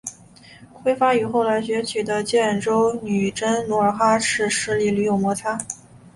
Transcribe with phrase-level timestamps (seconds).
[0.73, 5.59] 辉发与后来崛起的建州女真努尔哈赤势力屡有摩擦。